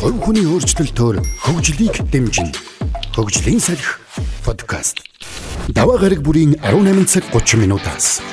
[0.00, 2.56] Хувь хүний өөрчлөлтөөр хөгжлийг дэмжинэ.
[3.12, 4.00] Хөгжлийн салхи
[4.40, 5.04] подкаст.
[5.76, 8.24] Даваа гараг бүрийн 18 цаг 30 минутаас.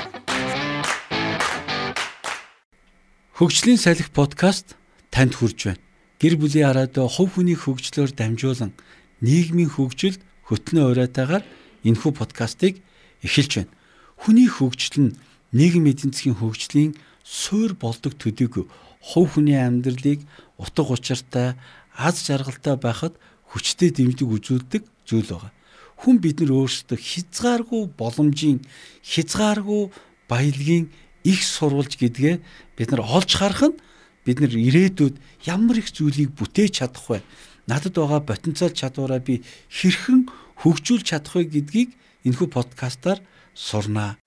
[3.36, 4.80] Хөгжлийн салхи подкаст
[5.12, 5.84] танд хүрж байна.
[6.24, 8.71] Гэр бүлийн араадаа хувь хүний хөгжлөөр дамжуулан
[9.20, 11.43] нийгмийн хөгжилд хөтлөн уриатаагаар
[11.84, 12.79] энэхүү подкастыг
[13.27, 13.75] эхэлж байна.
[14.15, 15.18] Хүний хөгжил нь
[15.52, 16.95] нийгэм эдийн засгийн хөгжлийн
[17.27, 18.63] суур болдог төдийгүй
[19.02, 20.21] хувь хүний амьдралыг
[20.57, 21.55] утга учиртай
[21.98, 23.13] аз жаргалтай байхад
[23.52, 25.52] хүчтэй дэмждэг үзүүлдэг зүйл байгаа.
[25.98, 28.62] Хүн бид нар өөрсдөө хязгааргүй боломжийн
[29.02, 29.89] хязгааргүй
[30.30, 30.91] баялагын
[31.25, 32.36] их сурвалж гэдгээ
[32.77, 33.80] бид нар олж харах нь
[34.25, 35.16] бид нар ирээдүйд
[35.50, 37.20] ямар их зүйлийг бүтээж чадах вэ?
[37.66, 39.41] Надад байгаа потенциал чадвараа би
[39.73, 40.30] хэрхэн
[40.61, 41.89] хөгжүүлж чадах вэ гэдгийг
[42.27, 43.20] энэхүү подкастаар
[43.58, 44.20] сурнаа.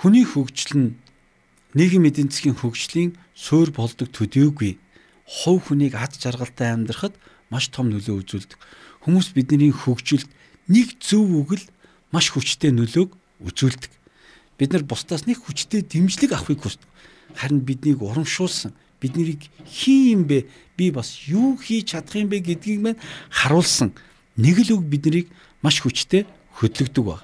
[0.00, 0.90] Хүний хөгжил нь
[1.74, 4.78] нийгэм эдийн засгийн хөгжлийн суурь болдог төдийгүй
[5.26, 7.14] хувь хүнийг аз жаргалтай амьдрахад
[7.50, 8.58] маш том нөлөө үзүүлдэг.
[9.02, 10.30] Хүмүүс бидний хөгжилд
[10.70, 11.64] нэг зөв үгэл
[12.14, 13.10] маш хүчтэй нөлөөг
[13.42, 13.92] үзүүлдэг.
[14.58, 16.88] Бид нар бусдаас нэг хүчтэй дэмжлэг авахыг хүсдэг.
[17.34, 20.46] Харин биднийг урамшуулсан, биднийг хин юм бэ?
[20.76, 23.02] Би бас юу хийж чадах юм бэ гэдгийг мань
[23.34, 23.90] харуулсан
[24.38, 25.26] нэг л үг биднийг
[25.58, 26.26] маш хүчтэй
[26.60, 27.22] хөдлөгдөг баг.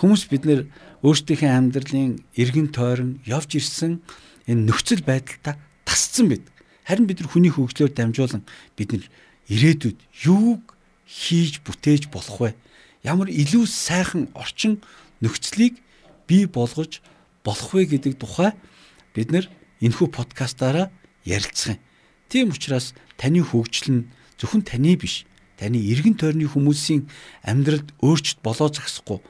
[0.00, 0.60] Хүмүүс бид нэр
[1.04, 4.00] өөрсдийнхээ амьдралын эргэн тойрон явж ирсэн
[4.48, 6.54] энэ нөхцөл байдалтай тасцсан байдаг.
[6.88, 9.04] Харин бид нар хүний хөгжлөөр дамжуулан бид нар
[9.52, 10.72] ирээдүйд юуг
[11.04, 12.56] хийж бүтээж болох вэ?
[13.04, 14.80] Ямар илүү сайхан орчин
[15.20, 15.76] нөхцөлийг
[16.24, 17.04] бий болгож
[17.44, 18.56] болох вэ гэдэг тухай
[19.12, 19.44] бид нар
[19.84, 20.88] энэхүү подкастаараа
[21.28, 21.76] ярилцсан.
[22.32, 24.08] Тийм учраас таны хөгжил нь
[24.40, 25.28] зөвхөн таны биш,
[25.60, 27.04] таны эргэн тойрны хүмүүсийн
[27.44, 29.20] амьдралд өөрчлөлт болоо зогсохгүй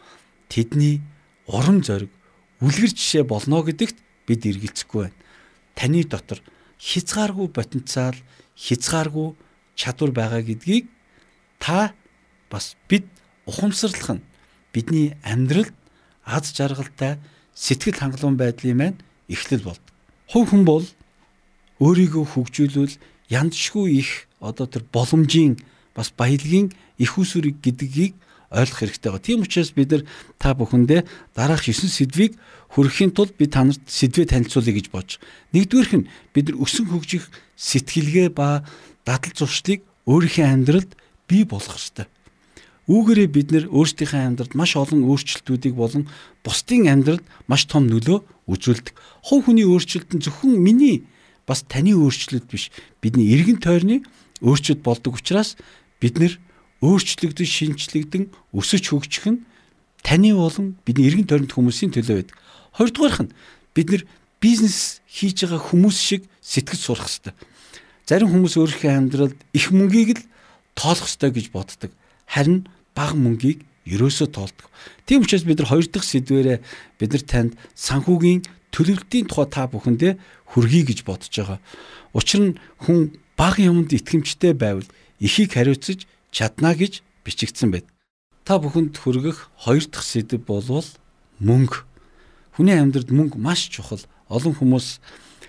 [0.46, 1.02] тэдний
[1.46, 2.10] урам зориг,
[2.60, 5.18] үлгэр жишээ болно гэдэгт бид эргэлзэхгүй байна.
[5.74, 6.40] Таны дотор
[6.78, 8.16] хязгааргүй потенциал,
[8.56, 9.34] хязгааргүй
[9.76, 10.88] чадвар байгаа гэдгийг
[11.58, 11.92] та
[12.50, 13.04] бас бид
[13.46, 14.26] ухамсарлах нь
[14.72, 15.74] бидний амьдралд
[16.24, 17.18] аз жаргалтай
[17.54, 18.98] сэтгэл хангалуун байдлын маань
[19.28, 19.92] эхлэл болдог.
[20.30, 20.86] Хувь хүн бол
[21.80, 22.96] өөрийгөө хөгжүүлвэл
[23.28, 25.58] яндшгүй их одоо тэр боломжийн
[25.94, 28.14] бас баялагын их усүрийг гэдгийг
[28.54, 29.26] ойлгох хэрэгтэй байгаа.
[29.26, 30.02] Тийм учраас бид нар
[30.38, 31.02] та бүхэндээ
[31.34, 32.38] дараах 9 сэдвийг
[32.72, 35.18] хүрэхийн тулд би танарт сэдвээ танилцуулъя гэж бодож.
[35.52, 37.28] Нэгдүгээрх нь бид нар өсөн хөгжих
[37.58, 38.62] сэтгэлгээ ба
[39.04, 40.90] дадал зуршлыг өөрийнхөө амьдралд
[41.28, 42.06] бий болгох ёстой.
[42.84, 46.04] Үүгээрээ бид нэр өөрсдийнхөө амьдралд маш олон өөрчлөлтүүдийг болон
[46.44, 48.92] бусдын амьдралд маш том нөлөө үзүүлдэг.
[49.24, 51.08] Хувь хүний өөрчлөлт нь зөвхөн миний
[51.48, 52.68] бас таны өөрчлөлт биш.
[53.00, 54.04] Бидний эргэн тойрны
[54.44, 55.56] өөрчлөлт болдог учраас
[55.96, 56.36] бид нэр
[56.84, 59.40] өөрчлөгдөн, шинчлэгдэн өсөж хөгжих нь
[60.04, 62.36] таны болон бидний эргэн тойронд хүмүүсийн төлөө байдаг.
[62.76, 63.34] Хоёрдугаарх нь
[63.72, 64.02] бид нэр
[64.36, 67.34] бизнес хийж байгаа хүмүүс шиг сэтгэж сурах хэрэгтэй.
[68.04, 70.28] Зарим хүмүүс өөрийнхөө амьдралд их мөнгийг л
[70.76, 71.90] тоолох хэрэгтэй гэж боддог.
[72.28, 74.68] Харин бага мөнгийг ерөөсөө тоолдог.
[75.08, 76.58] Тийм учраас бид нар хоёр дахь сэдвэрээ
[77.00, 78.44] бид нар танд санхүүгийн
[78.76, 80.12] төлөвлөлтийн тухай та бүхэндээ
[80.52, 81.58] хүргэе гэж бодож байгаа.
[82.12, 84.88] Учир нь хүн бага юмд итгэмжтэй байвал
[85.20, 87.86] ихийг хариуцаж чадна гэж бичигдсэн байд.
[88.42, 90.84] Та бүхэнд хүргэх хоёр дахь сэдв болвол
[91.38, 91.86] мөнгө
[92.54, 94.02] Хүний амьдралд мөнгө маш чухал.
[94.30, 95.02] Олон хүмүүс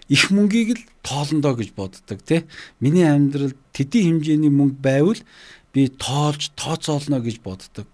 [0.09, 2.49] их мөнгийг л тоолондоо гэж боддог тий.
[2.81, 5.21] Миний амьдралд тэдийн хэмжээний мөнгө байвал
[5.69, 7.85] би тоолж тооцоолно гэж боддог.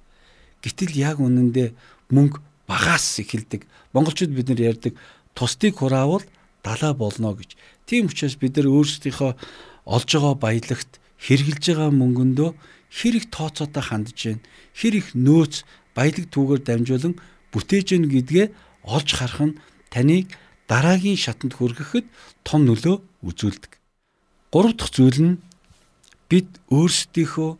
[0.63, 1.75] Гэтэл яг үнэндээ
[2.07, 2.39] мөнгө
[2.71, 3.67] багаас эхэлдэг.
[3.91, 4.95] Монголчууд бид нар ярьдаг
[5.35, 6.23] тусдыг хураавал
[6.63, 7.59] далаа болно гэж.
[7.83, 9.35] Тийм учраас бид нар өөрсдийнхөө
[9.91, 12.49] олж байгаа баялагт хэрглэж байгаа мөнгөндөө
[12.91, 14.39] хэрэг тооцоотой хандж гин
[14.75, 15.63] хэр их нөөц
[15.95, 17.15] баялаг түүгээр дамжуулан
[17.55, 18.45] бүтээж гин гэдгээ
[18.83, 19.59] олж харах нь
[19.89, 20.27] таныг
[20.67, 22.05] дараагийн шатанд хүргэхэд
[22.43, 22.95] том нөлөө
[23.27, 23.71] үзүүлдэг.
[24.51, 25.41] Гурав дахь зүйл нь
[26.31, 27.51] бид өөрсдийнхөө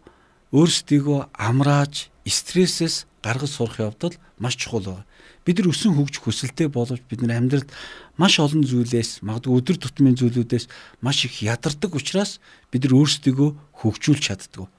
[0.56, 5.06] өөрсдийгөө амрааж стрессээс гаргаж сурах явдал маш чухал байна.
[5.46, 7.70] Бид нар өсөн хөгжих хүсэлтэй боловч бид нар амьдралд
[8.18, 10.66] маш олон зүйлээс магадгүй өдөр тутмын зүйлүүдээс
[11.02, 12.40] маш их ядардаг учраас
[12.72, 13.50] бид нар өөрсдийгөө
[13.80, 14.70] хөгжүүлж чаддаг.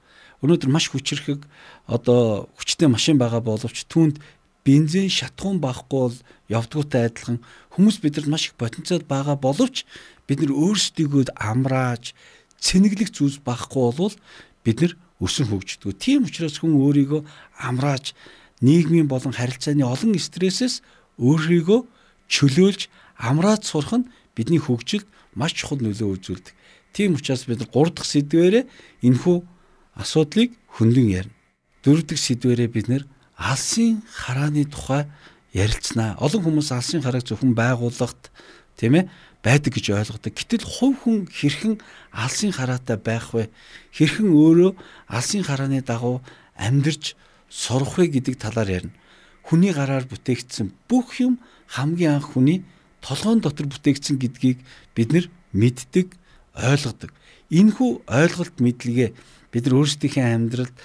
[0.43, 1.47] Өнөөдөр маш хүчрхэг
[1.87, 4.19] одоо хүчтэй машин байгаа боловч түүнд
[4.67, 6.17] бензин шатхуун байхгүй бол
[6.51, 7.39] явдгуутай адилхан
[7.71, 9.87] хүмүүс бидэнд маш их потенциал байгаа боловч
[10.27, 12.11] бид нар өөрсдийгөө амрааж
[12.59, 14.15] цэнэглэх зүйлс байхгүй бол
[14.63, 14.93] бид нар
[15.23, 15.95] өсөн хөгждөг.
[15.99, 17.21] Тийм учраас хүн өөрийгөө
[17.59, 18.11] амрааж
[18.63, 20.83] нийгмийн болон харилцааны олон стрессээс
[21.19, 21.79] өөрийгөө
[22.31, 22.87] чөлөөлж
[23.19, 26.55] амрааж сурах нь бидний хөгжилд маш чухал нөлөө үзүүлдэг.
[26.95, 28.63] Тийм учраас бид нар 3 дахь сэдвээрээ
[29.03, 29.37] энэхүү
[29.95, 31.37] асуудлыг хөндлөн ярина.
[31.83, 33.03] 4 дахь сэдвээрээ бид нэр
[33.37, 35.05] алсын харааны тухай
[35.53, 36.17] ярилцсанаа.
[36.17, 38.31] Олон хүмүүс алсын харааг зөвхөн байгууллагт
[38.79, 39.09] тийм ээ
[39.43, 40.33] байдаг гэж ойлгодог.
[40.33, 41.77] Гэтэл хувь хүн хэрхэн
[42.15, 43.51] алсын хараатай байх вэ?
[43.91, 44.71] Хэрхэн өөрөө
[45.11, 46.23] алсын харааны дагуу
[46.55, 47.19] амьдарч
[47.51, 48.95] сурах вэ гэдэг талаар ярина.
[49.43, 51.37] Хүний гараар бүтээгдсэн бүх юм
[51.67, 52.63] хамгийн анх хүний
[53.03, 54.63] толгоон дотор бүтээгдсэн гэдгийг
[54.95, 56.15] бид нар мэддэг,
[56.55, 57.11] ойлгодог.
[57.49, 59.09] Энэхүү ойлголт мэдлэгээ
[59.51, 60.75] бид нар өөрсдийнхээ амьдралд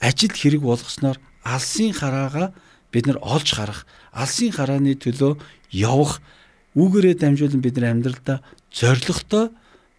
[0.00, 2.54] ажил хэрэг болгосноор алсын хараага
[2.92, 5.40] бид нар олж харах, алсын харааны төлөө
[5.72, 6.20] явах
[6.72, 8.40] Үүгээрээ дамжуулан бид нар амьдралдаа
[8.72, 9.52] зоригтой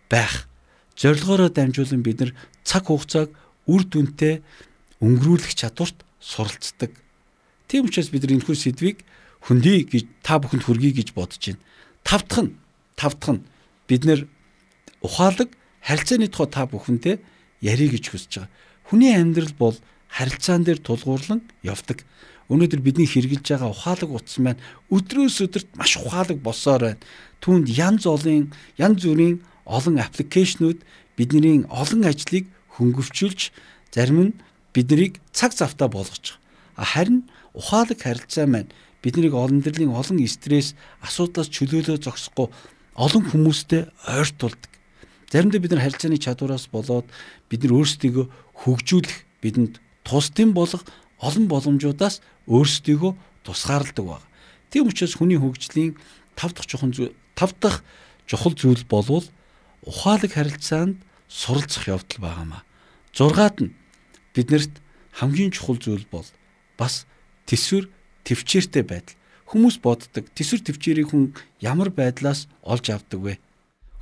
[0.09, 0.49] байх.
[0.97, 2.31] Зорилгоороо дамжуулан бид нар
[2.65, 3.29] цаг хугацааг
[3.69, 4.41] үр дүнтэй
[4.97, 6.97] өнгөрүүлэх чадварт суралцдаг.
[7.69, 9.05] Тийм учраас бид энэхүү сэдвийг
[9.45, 11.61] хөндөй гэж та бүхэнд хүргэе гэж бодож байна.
[12.01, 12.51] Тавдах нь
[12.97, 13.45] тавдах нь
[13.85, 14.25] бид нар
[15.05, 17.15] ухаалаг харилцааны тухай та бүхэндээ
[17.61, 18.51] ярих гэж хүсэж байгаа.
[18.87, 19.75] Хүний амьдрал бол
[20.07, 22.07] харилцаан дээр тулгуурлан явдаг.
[22.47, 27.03] Өнөөдөр бидний хэрэгжилж байгаа ухаалаг утас маань өдрөөс өдөрт маш ухаалаг болсоор байна.
[27.43, 30.79] Түүнд янз олон янз бүрийн олон аппликейшнүүд
[31.17, 33.51] бидний олон ажлыг хөнгөвчүүлж
[33.95, 34.37] зарим нь
[34.73, 36.35] биднийг цаг завтаа болгож
[36.75, 36.91] байгаа.
[36.93, 37.19] Харин
[37.53, 40.75] ухаалаг харилцаа маань биднийг олон төрлийн олон стресс
[41.05, 42.47] асуудлаас чөлөөлөө зогсохгүй
[42.95, 44.72] олон хүмүүстэй ойртуулдаг.
[45.33, 47.09] Заримдаа бид нар харилцааны чадвараас болоод
[47.49, 50.85] бид нар өөрсдийгөө хөгжүүлэх бидэнд тус дэм болох
[51.17, 54.23] олон боломжуудаас өөрсдийгөө тусгаарладаг баг.
[54.69, 55.97] Тийм учраас хүний хөгжлийн
[56.37, 56.93] тав дахь чухал
[57.33, 57.81] тав дахь
[58.29, 59.25] чухал зүйл болвол
[59.81, 62.61] ухаалаг харилцаанд суралцах явдал байгаамаа.
[63.17, 63.73] Зургаад нь
[64.37, 64.85] биднэрт
[65.17, 66.29] хамгийн чухал зүйл бол
[66.77, 67.09] бас
[67.49, 67.89] төсвөр
[68.21, 69.17] төвчээртэй байдал.
[69.49, 73.33] Хүмүүс боддог төсвөр төвчээрийг хүн ямар байдлаас олж авдаг вэ?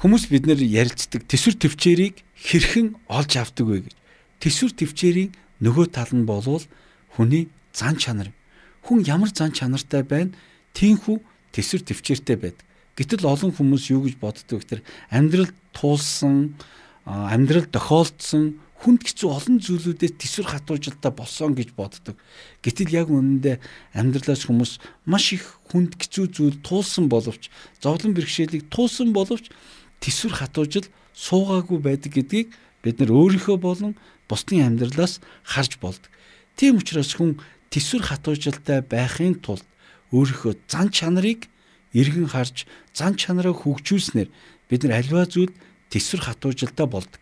[0.01, 3.93] Хүмүүс бид нэр ярилцдаг төсвөр төвчээрийг хэрхэн олж авдаг вэ гэж.
[4.41, 5.29] Төсвөр төвчээрийн
[5.61, 6.65] нөгөө тал нь болвол
[7.13, 8.33] хүний зан чанар.
[8.81, 10.33] Хүн ямар зан чанартай байна?
[10.73, 11.21] Тинхүү
[11.53, 12.65] төсвөр төвчээртэй байдаг.
[12.97, 14.81] Гэтэл олон хүмүүс юу гэж боддог гэхээр
[15.13, 16.57] амьдрал туулсан,
[17.05, 22.17] амьдрал тохиолдсон хүнд хэцүү олон зүйлүүдээс төсвөр хатуужилтаа болсон гэж боддог.
[22.65, 23.61] Гэтэл яг үнэндээ
[23.93, 29.53] амьдралаас хүмүүс маш их хүнд хэцүү зүйл туулсан боловч зовлон бэрхшээлийг туулсан боловч
[30.01, 32.49] төсвөр хатуужил суугаагүй байдаг гэдгийг
[32.81, 33.93] бид нар өөрийнхөө болон
[34.25, 36.09] бусдын амьдралаас харж болдог.
[36.57, 37.37] Тийм учраас хүн
[37.69, 39.65] төсвөр хатуужилтай байхын тулд
[40.11, 41.47] өөрийнхөө зан чанарыг
[41.93, 42.65] эргэн харж
[42.97, 44.29] зан чанараа хөгжүүлснээр
[44.67, 45.53] бид нар альва зүйл
[45.91, 47.21] төсвөр хатуужилтай болдог.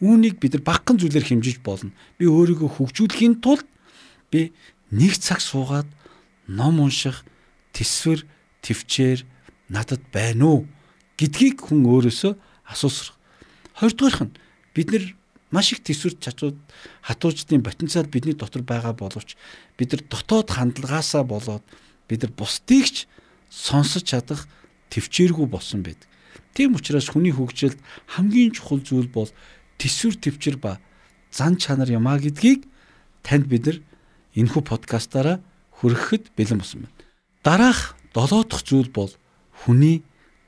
[0.00, 1.92] Үүнийг бид нар багхан зүйлээр хэмжиж болно.
[2.16, 3.68] Би өөрийгөө хөгжүүлэхийн тулд
[4.32, 4.52] би
[4.92, 5.88] нэг цаг суугаад
[6.48, 7.24] ном унших
[7.76, 8.24] төсвөр
[8.64, 9.24] төвчээр
[9.68, 10.60] надад байна уу
[11.20, 12.32] гэдгийг хүн өөрөөсөө
[12.72, 13.16] асуусрах.
[13.76, 14.36] Хоёрдугаарх нь
[14.72, 15.04] бид нар
[15.52, 16.56] маш их төсвөр чачууд
[17.04, 19.36] хатууждын потенциал бидний дотор байгаа боловч
[19.76, 21.64] бид нар дотоод хандлагаасаа болоод
[22.08, 23.04] бид нар бусдыгч
[23.52, 24.48] сонсож чадах
[24.88, 26.08] төвчээргүй болсон байдаг.
[26.54, 27.76] Тийм учраас хүний хөгжилд
[28.16, 29.28] хамгийн чухал зүйл бол
[29.76, 30.80] төсвөр төвчөр ба
[31.30, 32.64] зан чанар юмаа гэдгийг
[33.22, 33.78] танд бид нар
[34.34, 35.42] энэхүү подкастаараа
[35.78, 36.96] хүргэхэд бэлэн болсон байна.
[37.42, 37.80] Дараах
[38.14, 39.10] долоо дахь зүйл бол
[39.66, 40.02] хүний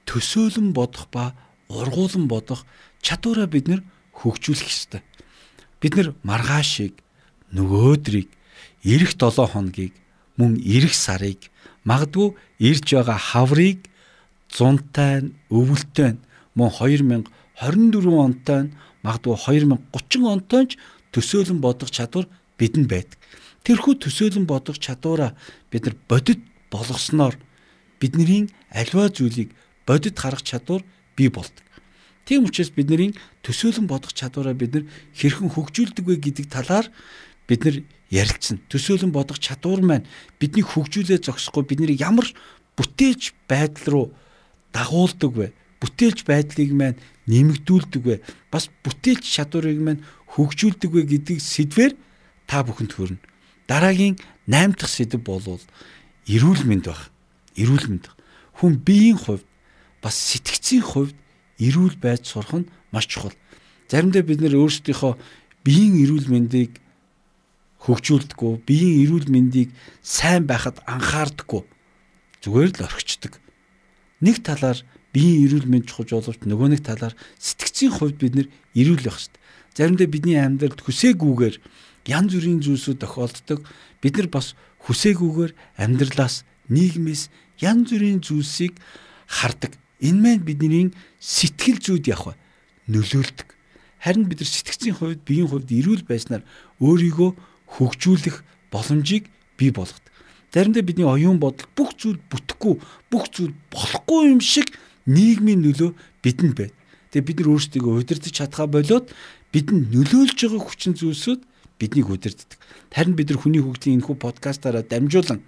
[0.08, 1.32] төсөөлөн бодох ба
[1.68, 2.66] ургуулan бодох
[3.02, 3.82] чадвараа бид нар
[4.12, 5.02] хөгжүүлэх ёстой.
[5.80, 7.02] Бид нэр маргаашийг
[7.52, 8.28] нөгөөдрийг
[8.84, 9.94] эх 7 хоногийг
[10.38, 11.50] мөн эх сарыг
[11.84, 13.78] магадгүй ирж байгаа хаврыг
[14.50, 16.18] зунтай өвөлтэй
[16.54, 18.62] мөн 2024 онтой
[19.02, 20.72] магадгүй 2030 онтой ч
[21.12, 22.26] төсөөлөн бодох чадвар
[22.58, 23.18] бидэнд байдаг.
[23.64, 25.34] Тэрхүү төсөөлөн бодох чадвараа
[25.70, 26.40] бид нар бодит
[26.70, 27.34] болгосноор
[28.00, 29.50] бидний альва зүйлийг
[29.86, 30.84] бодит харах чадвар
[31.16, 31.64] бий болдог.
[32.24, 34.84] Тийм учраас бидний төсөөлөн бодох чадвараа бид нар
[35.14, 36.86] хэрхэн хөгжүүлдэг вэ гэдэг талаар
[37.50, 37.76] бид нар
[38.10, 38.62] ярилцсан.
[38.70, 40.06] Төсөөлөн бодох чадвар маань
[40.38, 42.30] бидний хөгжүүлээ зогсохгүй бидний ямар
[42.78, 44.06] бүтээж байдал руу
[44.72, 45.46] дагуулдаг вэ?
[45.82, 48.16] Бүтээлч байдлыг маань нэмэгдүүлдэг вэ?
[48.54, 50.04] Бас бүтээлч чадварыг маань
[50.38, 51.92] хөгжүүлдэг вэ гэдэг сэдвэр
[52.46, 53.20] та бүхэнд хүрнэ.
[53.66, 55.62] Дараагийн 8 дахь сэдв болвол
[56.30, 57.10] эрүүл мэнд баг.
[57.58, 58.06] Эрүүл мэнд.
[58.62, 59.44] Хүн биеийн хувьд
[60.02, 61.16] бас сэтгцийн хувьд
[61.62, 63.34] эрүүл байж сурах нь маш чухал.
[63.88, 65.14] Заримдаа бид нэр өөрсдийнхөө
[65.62, 66.82] биеийн эрүүл мэндийг
[67.86, 69.70] хөгжүүлдэггүй, биеийн эрүүл мэндийг
[70.02, 71.62] сайн байхад анхаардаггүй.
[72.42, 73.38] Зүгээр л орхичдаг.
[74.22, 74.82] Нэг талаар
[75.14, 79.40] биеийн эрүүл мэнд чухал боловч нөгөө нэг талаар сэтгцийн хувьд бид нэр эрүүл байх хэрэгтэй.
[79.76, 81.56] Заримдаа бидний амьдралд хүсээгүйгээр
[82.10, 83.60] янз бүрийн зүйлсүүд тохиолддог.
[84.02, 84.54] Бид нар бас
[84.86, 87.30] хүсээгүйгээр амьдралаас нийгмээс
[87.62, 88.78] янз бүрийн зүйлсийг
[89.26, 89.78] хардаг.
[90.02, 90.90] Энэ маань бидний
[91.22, 92.34] сэтгэл зүйд явах
[92.90, 93.48] нөлөөлдөг.
[94.02, 96.42] Харин бид нар сэтгцийн хувьд биеийн хувьд эрүүл байснаар
[96.82, 97.30] өөрийгөө
[97.78, 98.42] хөгжүүлэх
[98.74, 100.10] боломжийг бий болгодог.
[100.50, 104.74] Заримдаа бидний оюун бодол бүх зүйл бүтэхгүй, бүх зүйл болохгүй юм шиг
[105.06, 106.76] нийгмийн нөлөө бидэнд байна.
[107.14, 109.06] Тэгээ бид нар өөрсдийгөө удирдах чадхаа болоод
[109.54, 111.40] бидэнд нөлөөлж байгаа хүчин зүйлсүүд
[111.78, 112.58] биднийг удирддаг.
[112.90, 115.40] Харин бид нар хүний хөгжлийн энэхүү подкастаараа дамжуулан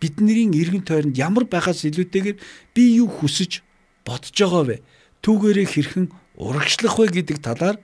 [0.00, 2.36] бидний эргэн тойронд ямар байхаас илүүтэйгээр
[2.74, 3.62] би юу хүсэж
[4.08, 4.76] бодож байгаа вэ?
[5.20, 6.06] Түүгээрээ хэрхэн
[6.40, 7.76] урагшлах вэ гэдэг талаар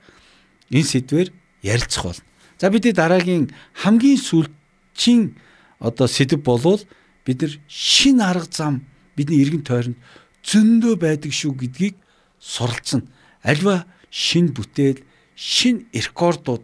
[0.73, 1.29] энэ сэдвээр
[1.61, 2.25] ярилцах болно.
[2.57, 5.37] За бидний дараагийн хамгийн сүүлчийн
[5.77, 6.81] одоо сэдв болвол
[7.25, 9.99] бид нар шин арга зам бидний эргэн тойронд
[10.41, 11.95] зөндөө байдаг шүү гэдгийг
[12.39, 13.09] суралцсан.
[13.43, 15.03] Альва шин бүтээл,
[15.35, 16.63] шин рекордууд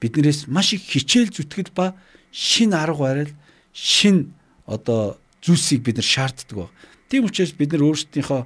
[0.00, 1.94] биднээс маш их хичээл зүтгэл ба
[2.32, 3.32] шин арга барил,
[3.72, 4.34] шин
[4.66, 6.70] одоо зүйлсийг бид нар шаарддаг баг.
[7.08, 8.42] Тийм учраас бид нар өөрсдийнхөө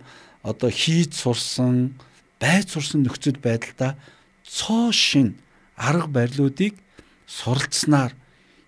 [0.47, 1.99] одоо хийж сурсан,
[2.39, 3.99] байж сурсан нөхцөл байдалда
[4.47, 5.35] цоо шин
[5.75, 6.79] арга барилуудыг
[7.27, 8.15] суралцсанаар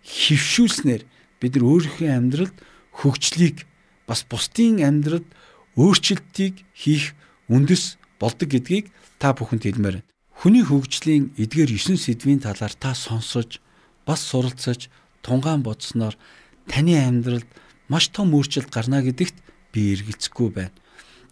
[0.02, 1.02] хөвшүүлснээр
[1.38, 2.56] бид нар өөрийнхөө амьдралд
[2.98, 3.62] хөгжлийг
[4.10, 5.28] бас бусдын амьдралд
[5.78, 7.14] өөрчлөлтийг хийх
[7.46, 8.90] үндэс болдог гэдгийг
[9.22, 10.08] та бүхэнд хэлмээр байна.
[10.34, 13.62] Хүний хөгжлийн эдгээр 9 сэдвийн талаар та сонсож
[14.02, 14.90] бас суралцаж
[15.22, 16.18] тунгаан бодсноор
[16.66, 17.46] таны амьдралд
[17.86, 19.36] маш том өөрчлөлт гарна гэдэгт
[19.70, 20.74] би эргэлзэхгүй байна.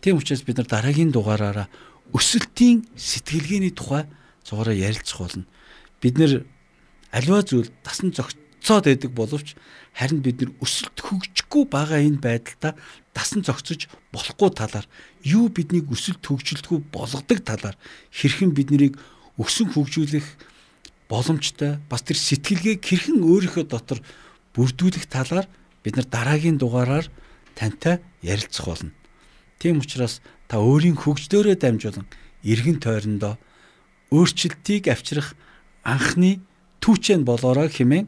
[0.07, 1.67] Тийм учраас бид нар дараагийн дугаараараа
[2.15, 4.07] өсөлтийн сэтгэлгээний тухай
[4.47, 5.51] зугаараа ярилцах болно.
[5.99, 6.47] Бид нэр
[7.11, 9.59] аливаа зүйл дасан зохицоод байдаг боловч
[9.99, 12.79] харин бид нар өсөлт хөгжихгүй байгаа энэ байдлаа
[13.19, 14.87] дасан зохицож болохгүй талаар
[15.27, 17.75] юу биднийг өсөлт хөгжилтгүй болгодог талаар
[18.15, 18.95] хэрхэн биднийг
[19.43, 20.27] өсөн хөгжүүлэх
[21.11, 23.99] боломжтой бас тэр сэтгэлгээг хэрхэн өөрийнхөө дотор
[24.55, 25.51] бүрдүүлэх талаар
[25.83, 27.11] бид нар дараагийн дугаараар
[27.59, 28.95] тантай ярилцах болно.
[29.59, 32.07] Тийм учраас та өөрийн хөгжлөөрөө дамжуулан
[32.45, 33.35] эргэн тойрондоо
[34.13, 35.35] өөрчлөлтийг авчрах
[35.83, 36.39] анхны
[36.85, 38.07] түүчэн болоорой хэмээн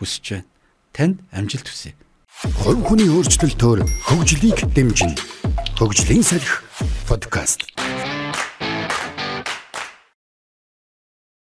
[0.00, 0.48] хүсэж байна.
[0.96, 1.94] Танд амжилт хүсье.
[2.36, 5.16] Хувь хүний өөрчлөлтөөр хөгжлийг дэмжинэ.
[5.76, 6.64] Хөгжлийн салхи
[7.08, 7.68] подкаст.